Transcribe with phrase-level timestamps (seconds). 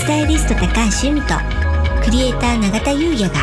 [0.00, 0.66] スタイリスト高
[1.02, 1.34] 橋由美と
[2.02, 3.34] クリエイター永田優也が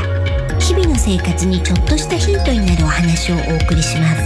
[0.60, 4.24] 日々の生活にちょっとしたヒントになるお話をお送りします。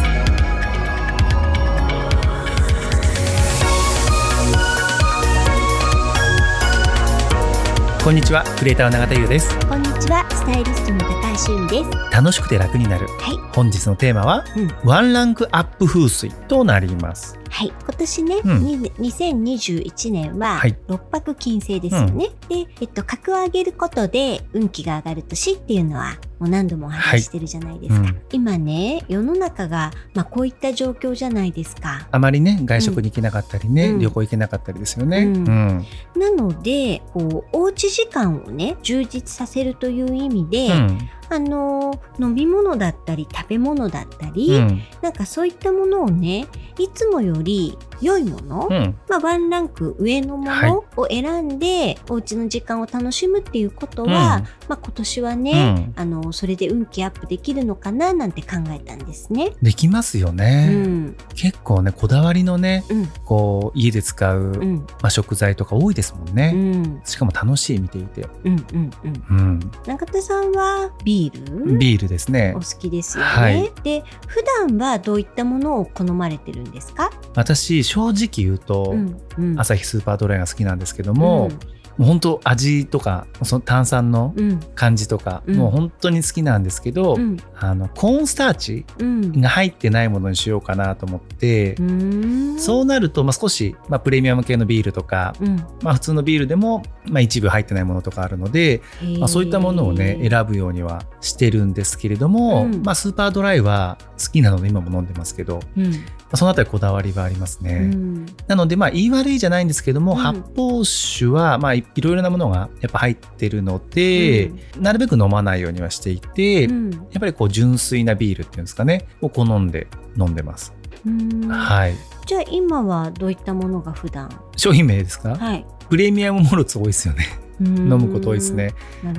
[8.02, 9.54] こんにちはクリエイターの永田優です。
[9.68, 10.28] こんにちは。
[10.32, 12.12] スタイリストの高橋由美です。
[12.12, 13.08] 楽しくて楽になる。
[13.08, 13.38] はい。
[13.56, 14.90] 本日のテーマは、うん。
[14.90, 17.38] ワンランクアップ風水となります。
[17.52, 18.60] はい、今年ね、うん。
[18.64, 20.78] に2021年ははい。
[20.88, 22.30] 六白金星ですよね。
[22.50, 28.08] で、えっと、格を上げることで運気が上がる年っていうのはもう何度もお話ししてるじゃないですか。
[28.08, 28.22] うん。
[28.32, 32.08] 今ね、世の中が、まあ、こういった状況じゃないですか。
[32.10, 34.00] あまりね外食に行けなかったりね、うん。
[34.00, 41.10] 旅行行けなかったりですよね、なので、こう、おうち時間をね、充実させるという意味で、うん。
[41.32, 44.82] あの、飲み物だったり食べ物だったり、うん。
[45.02, 48.98] なんかそういったものをね、いつもより良いもの、うん。
[49.08, 50.70] まあ、ワンランク上のもはい。
[50.70, 54.12] のを選んで、お家の時間を楽しむっていうことは、うん。
[54.12, 56.02] まあ、今年はね、うん。
[56.02, 59.54] あのそれで運気アップできるのかななんて考えたんですね。
[59.62, 69.24] できますようね、ん、結構ねこだわりのねうん、こう家で使う、うん、まあ、食材とか多いですもんね、うん、しかも楽しい見ていて、うん、うん、うん。
[69.30, 70.92] うん、中田さんは
[71.30, 71.78] ビール？
[71.78, 72.54] ビールですね。
[72.56, 73.30] お好きですよね。
[73.30, 73.72] はい。
[73.84, 77.12] で、普段はどういったものを好まれてるんですか？
[77.36, 81.50] 私正直言うと、うん、うん、朝日スーパードライが好きなんですけども、
[81.98, 85.56] もう本当味とかその炭酸のうん、感じとか、うん。
[85.56, 98.82] もう本当に好きなんですけど、うん、あのコーンスターチうん、が入ってないものにしようかなと思って、うん、そうなると、まあ、少し、まあ、プレミアム系のビールとか、うん、まあ、普通のビールでも、まあ、一部入ってないものとかあるので、
[99.20, 102.84] まあ、そういったものをね選ぶようにはしてるんですけれども、うん。
[102.84, 105.94] まあ、スーパードライは好きなので今も飲んでますけど、まうん、
[106.32, 107.90] あそのあたりこだわりはありますね。
[107.94, 110.18] うん、なのでまあ言い悪いじゃないんですけども、うん。
[110.18, 120.74] 発泡酒はまあいいろいろなものがやっぱ入ってるので、なるべく飲まないようにはしていて、うん、やっぱりこう純粋なビールっていうんですかねを好んで飲んでます。
[121.06, 121.96] うんはい。
[122.26, 124.30] じゃあ今はどういったものが普段？
[124.56, 127.26] 商品名ですか、はいプレミアムモルツ多いですよね。
[127.60, 128.74] 飲飲むこと多いですね。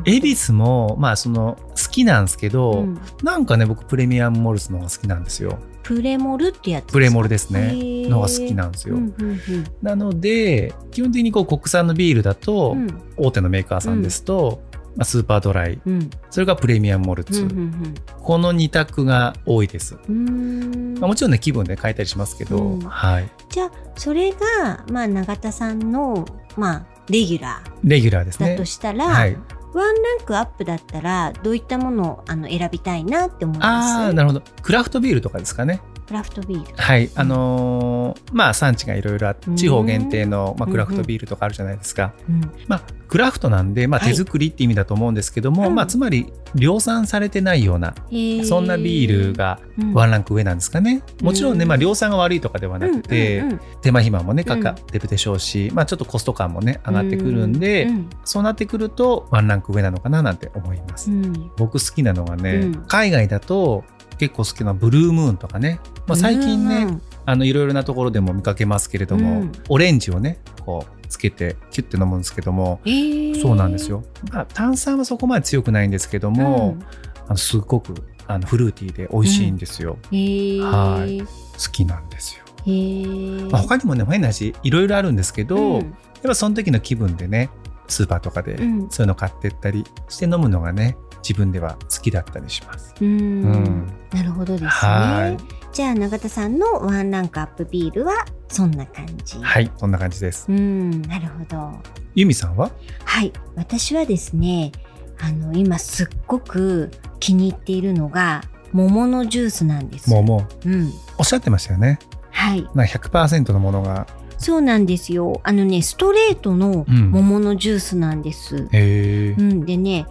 [0.04, 3.00] 恵比寿もまあその好きなんですけど、うん。
[3.22, 5.59] なんかね僕プレミアムモルツの方が好きなんですよ。
[5.82, 7.72] プレモルってやつプレモルですへね。
[7.72, 8.09] ー。
[8.09, 8.97] のが好きなんですよ。
[8.97, 9.43] うんうん
[9.82, 12.88] なので基本的にこう国産のビールだと、うん。
[13.16, 14.62] 大手のメーカーさんですと、
[14.97, 16.10] まあ、スーパードライうん。
[16.31, 17.94] それがプレミアムモルうツ、んうん。
[18.22, 20.94] この2択が多いです、うんうん。
[20.99, 22.81] まあ、もちろんね気分で変えたりしますけど、うん。
[22.81, 23.31] はい。
[23.49, 26.25] じゃあそれがまあ永田さんの
[26.56, 28.48] まあレギュラレギュラーですね。
[28.48, 29.36] ーだとしたら、はい。
[29.74, 33.94] ワンランクアップだったらどういったものをあの選びたいなって思います？
[33.96, 34.42] ああなるほど。
[34.62, 36.74] クラフトビールとかですかねクラフトビール。
[36.76, 39.56] はいあのーまあ産地がいろいろあってうん。
[39.56, 42.40] 地方限定の、まあ、うんクラフトビールとかあるじゃないですか、うん。
[42.68, 42.82] まあ
[43.12, 44.12] クラフトなんで、まあ、はい。
[44.12, 45.74] 手作りって意味だと思うんですけども、うん。
[45.74, 48.44] まあ、つまり量産されてないようなへー。
[48.46, 49.92] そんなビールがうん。
[49.92, 51.02] ワンランク上なんですかね。
[51.20, 53.60] もちろんね、うんまあ、量産が悪いとかではなくて、うんうんうん。
[53.82, 54.62] 手間暇もねかうん。
[54.62, 61.10] かってるでしょうし、まあ、ちょっとコスト感もね上がってくるんで、うんそうなってくるとワンランク上なのかななんて思います。
[61.10, 61.50] うん。
[61.58, 62.84] 僕好きなのがね、うん。
[62.86, 63.84] 海外だと
[64.18, 69.52] 結構好きなブルームーンとかね、まあ、最近ね、うんあのいろいろなところでも見かけますけれども、うん。
[69.68, 73.40] オレンジをねこうつけてキュッて飲むんですけども、へー。
[73.40, 74.02] そうなんですよ、
[74.32, 76.84] まあ、炭酸はそこまで強くないんですけども、うん。
[77.26, 77.94] あのすっごく
[78.26, 80.60] あのフルーティーで美味しいんですよ、へー。
[80.62, 81.20] はい。
[81.20, 81.26] 好
[81.70, 83.50] きなんですよ、へー。
[83.52, 85.80] まあ、他にもね変な話いろいろあるんですけど、うん。
[85.80, 85.84] やっ
[86.24, 87.50] ぱその時の気分でね
[87.86, 88.90] スーパーとかでうん。
[88.90, 92.94] そういうの買ってったりして飲むのがね自分では好きだったりします。
[93.00, 93.08] うん。
[93.08, 93.12] う
[93.56, 93.86] ん。
[94.12, 94.68] なるほどですね。
[94.70, 95.36] は
[95.72, 99.38] じゃあ永田さんのワンランクアップビールはそんな感じ。
[99.38, 100.46] はいそんな感じです。
[100.50, 101.72] うんなるほど。
[102.14, 102.70] ユミさんは？
[103.04, 104.72] はい私はですね
[105.18, 106.90] あの今すっごく
[107.20, 110.10] 気に入っているのが桃のジュースなんです。
[110.10, 110.92] もうん。
[111.18, 111.98] おっしゃってましたよね。
[112.30, 112.62] はい。
[112.74, 114.06] なんか100%のものが。
[114.38, 115.40] そうなんですよ。
[115.44, 117.10] あのねストレートのうん。
[117.10, 119.42] 桃のジュースなんです、へえう。
[119.42, 120.06] んでね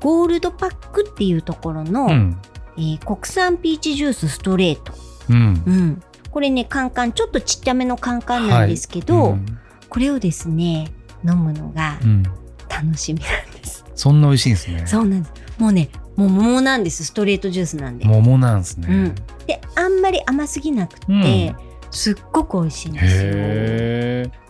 [0.00, 2.40] ゴールドパックっていうところの、うん。
[2.76, 4.92] えー国産ピーチジュースストレート。
[5.28, 5.36] うん。
[5.36, 9.46] うん、これねカンカンちょっとちっちゃめのカンカンなんですけど、うん
[9.88, 10.92] これをですね
[11.26, 12.22] 飲むのがうん。
[12.68, 14.86] 楽しみなんです、そんな美味しいんですね。
[14.86, 15.32] そうなんです。
[15.58, 17.04] もうねもう桃なんです。
[17.04, 18.04] ストレートジュースなんで。
[18.04, 18.88] 桃なんですね。
[18.88, 19.14] うん。
[19.46, 21.56] であんまり甘すぎなくて、うん
[21.90, 23.32] すっごく美味しいんですよ。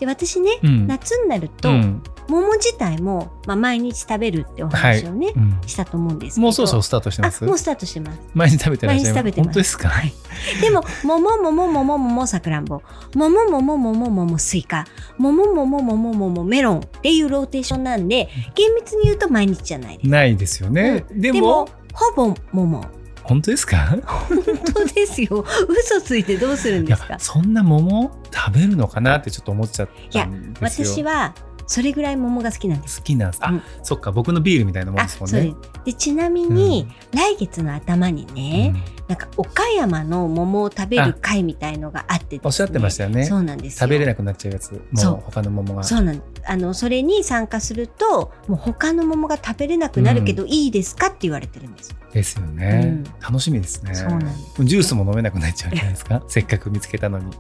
[0.01, 0.87] で私ね、うん。
[0.87, 2.03] 夏になると、うん。
[2.29, 5.59] 桃自体も、まあ、毎日食べるってお話をね、うん。
[5.67, 6.43] したと思うんですけど。
[6.43, 7.45] もうそろそろスタートしてます？
[7.45, 8.19] あもうスタートしてます。
[8.35, 9.47] 毎日食べて毎日食べてます。
[9.47, 10.13] 本当ですか、はい。
[10.61, 12.83] でも桃桃桃桃さくらんぼ。
[13.15, 14.87] 桃桃桃桃スイカ
[15.17, 22.85] 桃桃桃桃メロンっていうローテーションなんで厳密に言うと毎日じゃないですないですよね、でもでもほぼ桃
[23.29, 23.99] 本当ですか？
[24.29, 24.43] 本
[24.75, 25.45] 当ですよ。
[25.69, 27.19] 嘘ついてどうするんいやですか？
[27.19, 30.95] そんな桃食べるのかなってちょっと思っちゃったんですよ。
[30.95, 31.35] 私は
[31.67, 33.01] それぐらい桃が好きなんです。
[33.01, 33.41] 好きなんです。
[33.45, 33.63] あ、うん。
[33.83, 35.55] そっか僕のビールみたいなもんあですもんね。
[35.85, 42.41] でちなみに、来月の頭にね、うんなんか岡山の桃を食べる会みたいのがあってですね。
[42.45, 43.25] おっしゃってましたよね。
[43.25, 43.87] そうなんですよ。
[43.87, 44.73] 食べれなくなっちゃうやつ。
[44.73, 45.15] もそう。
[45.15, 45.83] う他の桃が。
[45.83, 53.05] そうなんあのそれに参加するともう他の桃が食べれなくなるけど、いいですかって言われてるんですですよね、うん。
[53.21, 53.95] 楽しみですね。
[53.95, 56.23] そうなんでジュースも飲めなくなっちゃうんじゃないですか。
[56.29, 57.33] せっかく見つけたのに。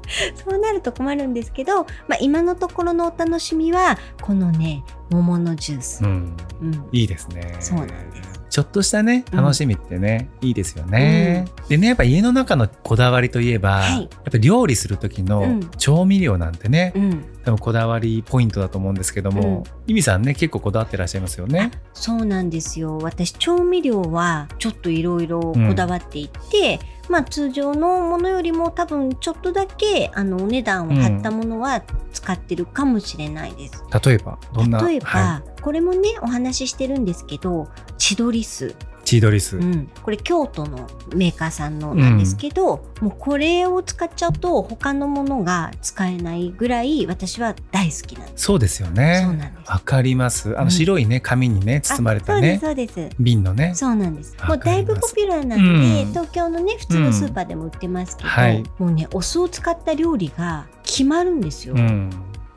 [0.45, 6.37] そうなると困るんですけど、まあ、今のところのお楽しみはこのね桃のジュース、うん。
[6.63, 6.89] うん。
[6.93, 7.57] いいですね。
[7.61, 9.39] そうなんですちょっとしたねうん。
[9.39, 14.03] 楽しみってね、いいですよね、でねやっぱ家の中のこだわりといえば、はい。
[14.03, 15.71] やっぱ料理する時うのん。
[15.79, 21.71] 調味料なんてね、うん、多分こだわりポイントだと思うんですけども、ゆみさんね結構こだわってらっしゃいますよね。
[21.75, 22.99] あそうなんですよ。
[22.99, 33.85] 私調味料はちょっといろいろこだわっていて、まあ通常のものよりも多分ちょっとだけあのお値段を張ったものは使ってるかもしれないです。
[34.05, 34.87] 例えばどんな？
[34.87, 37.69] 例えば、はこれもねお話ししてるんですけど
[37.99, 38.75] チドリス、い、
[39.05, 48.45] チードリス、うん、これ京都のメーカーさんのなんですけど、もうこれを使っちゃうと他のものが使えないぐらい私は大好きなんです。
[48.45, 49.53] そうですよね。
[49.67, 50.57] わかります。
[50.57, 50.65] あうん。
[50.69, 53.17] の白いね紙にね包まれたあねそうですそうです。
[53.21, 53.75] 瓶のね。
[53.75, 54.35] そうなんです。
[54.41, 56.09] わもうだいぶポピュラーなので、うん。
[56.09, 58.65] 東京のね普通のスーパーでも売ってますけど、はい。
[58.79, 61.75] もうねお酢を使った料理が決まるんですよ。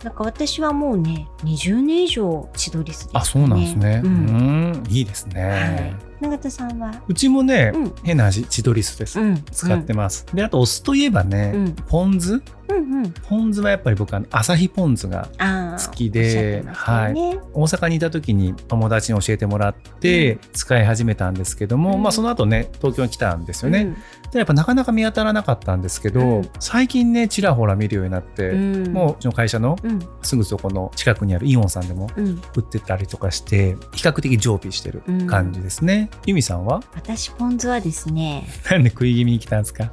[0.02, 3.14] うんなんか私はもうね20年以上千鳥酢です、ね。
[3.14, 6.11] あそうなんですねううんんいいですね、はい。
[6.22, 7.94] 永田さんは、うちもね、うん。
[8.04, 11.74] 変な味チドリスです、うん、使ってます、であとお酢といえばね、うん。
[11.74, 12.34] ポン酢。
[12.34, 13.12] うんうん。
[13.12, 22.04] ポン酢はやっぱり僕あの朝日ポン酢が好きでおっしゃってましたよね大阪にいた時に友達に教えてもらって使い始めたんですけども、うん。
[22.04, 23.98] まあその後ね東京に来たんですよね、
[24.32, 26.50] でやっぱなかなか見当たらなかったんですけど、うん。
[26.60, 28.56] 最近ねちらほら見るようになって、う
[28.90, 30.00] ん、もううちの会社のうん。
[30.22, 36.82] すぐそこの近くにあるイオンさんでもうん、売ってたりとかして比較的常備してる感じですね、ユミさんは？
[36.94, 39.90] 私ポン酢はですねなんで食い気味に来たんですか？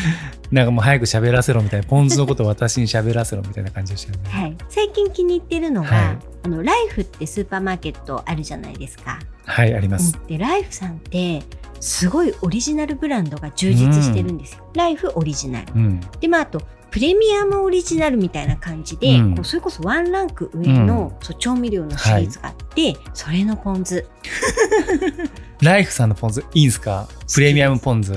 [0.50, 4.30] なんかもう早く喋らせろみたいなポン酢のことを私に喋らせろみたいな感じでしたよね。
[4.30, 4.56] はい。
[4.68, 6.18] 最近気に入ってるのが、はい。
[6.42, 9.18] あのライフってスーパーマーケットあるじゃないですか。
[9.44, 10.26] はいあります、うん。
[10.26, 11.42] でライフさんって
[11.80, 14.70] すごいオリジナルブランドが充実してるんですよ。
[14.74, 15.72] ライフオリジナル。
[15.74, 16.00] うん。
[16.20, 19.34] でまああとプレミアムオリジナルみたいな感じで、うん。
[19.36, 24.04] こうそれこそワンランク上の、そう調味料のシリーズがあって、それのポン酢。
[25.62, 27.08] ライフさんのポン酢いいんすか？
[27.32, 28.12] プレミアムポン酢。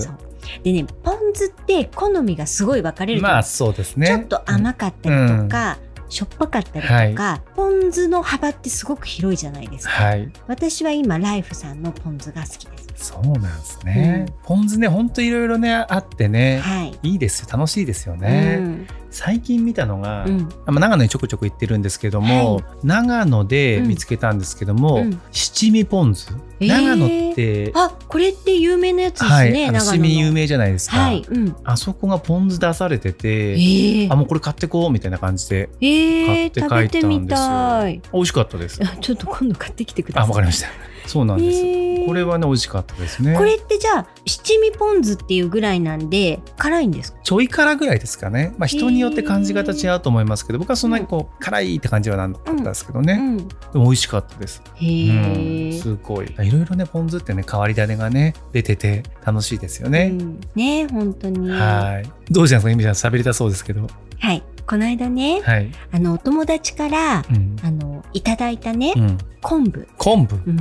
[0.64, 4.08] でねポン酢って好みがすごい分かれるまあそうですね。
[4.08, 5.78] ちょっと甘かったりとか、
[6.10, 9.92] しょっぱかったりとか、ポン酢の幅ってすごく広いじゃないですか。
[9.92, 10.32] はい。
[10.48, 12.84] 私は今ライフさんのポン酢が好きです。
[13.14, 17.00] そうなんですね、ポン酢ねほんといろいろねあってね、はい。
[17.04, 17.48] いいですよ。
[17.52, 20.50] 楽しいですよね、うん最近見たのが、うん。
[20.66, 22.64] あまあ長野にちょくちょく行ってるんですけども、はい。
[22.84, 25.22] 長野で見つけたんですけども、うん。
[25.32, 26.68] 七味ポン酢、えー。
[26.68, 34.12] 長野ってあこれって有名なやつですね、はい七味有名じゃないですか、はい、うん、あそこがポン酢出されてえて、ー。
[34.12, 37.48] あもうこれ買ってこうみたいな感じでえー、買って帰ったんですよ。
[37.48, 38.02] たい。
[38.12, 38.80] 美味しかったです。
[38.84, 40.24] あちょっと今度買ってきてください。
[40.26, 42.06] あわかりましたそうなんです、えー。
[42.06, 43.36] これはね美味しかったですね。
[43.38, 47.20] これってじゃあ七味ポン酢っていうぐらいなんで辛いんですか？
[47.24, 53.48] ちょい辛ぐらいですかね、まあ、人によって感じ方違うと思いますけど僕はそんなにこう辛いって感じはなかったですけどね、うん。
[53.48, 56.26] でも美味しかったです、へうん、え、すごい。
[56.28, 60.42] いろいろねポン酢ってね変わり種がね出てて楽しいですよね、うん。
[60.56, 61.50] ね本当に。
[61.50, 62.10] はい。
[62.32, 63.88] どうしたんですかゆみちゃん喋りたそうですけど。
[64.20, 67.56] はいこの間ねはい、あのお友達からうん。
[67.62, 70.34] あのいただいたね、うん、昆布、昆布？
[70.48, 70.58] うん。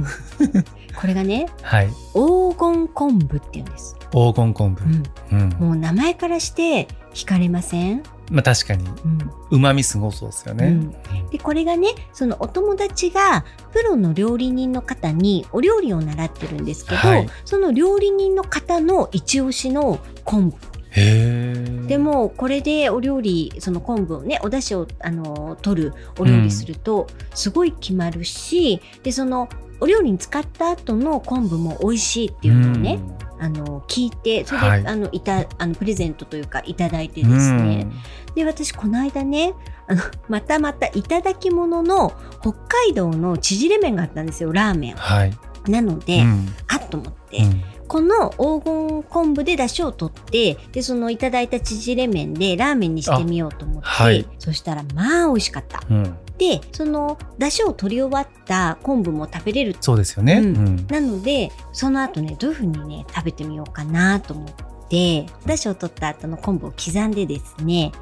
[1.00, 1.88] これがねはい。
[2.12, 8.84] 黄金昆布って言うんです、黄金昆布、もう名前からして惹かれません、まあ確かに。
[9.50, 10.90] うまみすごそうですよね、うん。
[11.30, 17.28] でこれがねそのお友達がプロの料理人の方にお料理を習ってるんですけど、はい。
[17.46, 29.48] その料理人の方の一押しの昆布でもこれでお料理その昆布をねお出汁をあの取るお料理するとすごい決まるし、でその
[29.80, 33.00] お料理に使った後の昆布も美味しいっていうのをね、
[33.40, 37.86] あの聞いてそれで、はい、あのいたあのプレゼントというかいただいてですね、
[38.34, 39.54] で私この間ね
[39.88, 44.94] あのまたまたいただき物の北海道の縮れ麺があったんですよラーメン。
[44.94, 45.32] はい、
[45.68, 47.42] なので、うん、あっと思って。
[47.98, 55.82] うんこの黄金昆布で出汁を取ってでそのいただいた縮れ麺でラーメンにしてみようと思って、はい、そしたらまあ美味しかった。
[55.90, 64.48] うん、でその出汁を取り終わった昆布も食べれるそうですよね、うん、なのでその後ねどういうふうにね食べてみようかなと思っ
[64.88, 67.92] て出汁を取った後の昆布を刻んでですね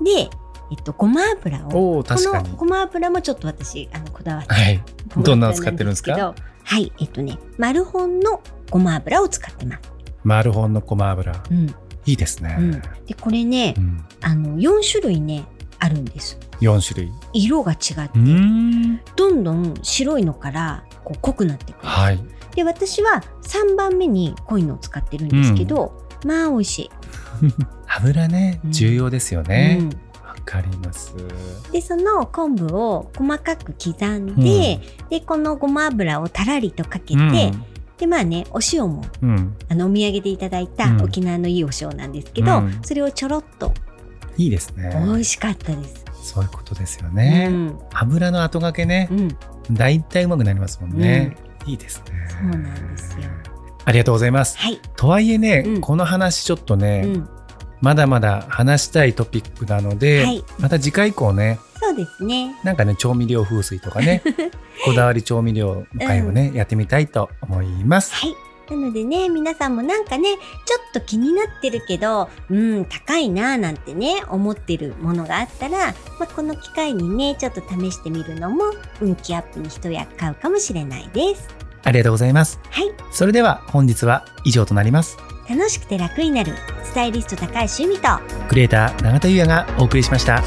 [0.00, 0.30] で
[0.72, 4.80] えっと、ごま油をこのごま油もちょっと私あのこだわって、はい、
[5.16, 6.32] どんなの使ってるんですか？
[6.62, 6.92] はい。
[7.00, 9.80] えっとねマルホンのごま油を使ってます。
[10.22, 11.66] マルホンのごま油、うん、
[12.06, 12.70] いいですね、うん、
[13.06, 15.44] でこれね、うん、あの4種類ね
[15.78, 16.38] あるんです。
[16.60, 17.12] 4種類。
[17.32, 18.18] 色が違って
[19.16, 22.20] どんどん白いのからこう濃くなってくる、はい、
[22.54, 26.90] で私は3番目に濃いのを使ってるんですけど、まあ美味しい。
[27.96, 29.90] 油ね重要ですよね、
[30.50, 31.14] かります。
[31.70, 37.64] でその昆布を細かく刻んで、うん、でこのごま油をたらりとかけて、うん、
[38.00, 43.74] でまあねお塩も、うん、あのお土産でいただいた沖縄のいいお塩なんですけど、それをちょろっと。
[44.38, 44.90] いいですね。
[45.04, 46.04] 美味しかったです。
[46.22, 47.50] そういうことですよね、
[47.92, 49.10] 油の後がけね、
[49.70, 52.26] だいたいうまくなりますもんね、いいですね。
[52.28, 53.24] そうなんですよ。
[53.84, 57.06] ありがとうございます、はい、とはいえね、この話ちょっとね、
[57.80, 64.22] まだまだ話したいトピックなので、はい、また次回以降ねそうですねなんかね調味料風水とかね
[64.84, 68.14] こだわり調味料の回をね、うん、やってみたいと思います。
[68.14, 68.34] はい
[68.70, 78.62] なのでね、皆さんもなんかね、ちょっと気になってるけど、うん、高いなぁなんてね、思ってるものがあったら、まあ、この機会にね、ちょっと試してみるのも、
[79.00, 81.48] 運気アップに一役買うかもしれないです。
[81.82, 82.60] ありがとうございます。
[82.70, 82.92] はい。
[83.10, 85.16] それでは本日は以上となります。
[85.50, 86.52] 楽しくて楽になる
[86.84, 88.08] スタイリスト高橋由美と
[88.48, 90.44] クリエイター永田優也がお送りしました。